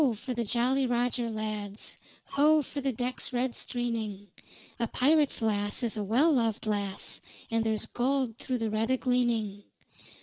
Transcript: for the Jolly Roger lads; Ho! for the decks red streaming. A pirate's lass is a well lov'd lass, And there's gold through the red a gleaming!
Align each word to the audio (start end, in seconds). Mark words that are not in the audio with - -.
for 0.15 0.33
the 0.33 0.43
Jolly 0.43 0.87
Roger 0.87 1.29
lads; 1.29 1.95
Ho! 2.29 2.63
for 2.63 2.81
the 2.81 2.91
decks 2.91 3.31
red 3.31 3.55
streaming. 3.55 4.29
A 4.79 4.87
pirate's 4.87 5.43
lass 5.43 5.83
is 5.83 5.95
a 5.95 6.03
well 6.03 6.31
lov'd 6.33 6.65
lass, 6.65 7.21
And 7.51 7.63
there's 7.63 7.85
gold 7.85 8.39
through 8.39 8.57
the 8.57 8.71
red 8.71 8.89
a 8.89 8.97
gleaming! 8.97 9.61